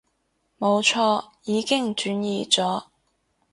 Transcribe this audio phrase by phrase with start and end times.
[0.57, 2.85] 冇錯，已經轉移咗